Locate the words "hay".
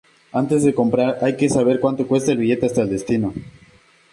1.21-1.37